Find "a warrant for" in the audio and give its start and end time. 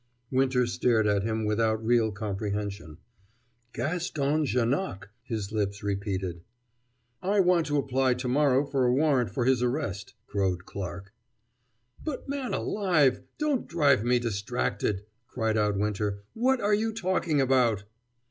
8.85-9.45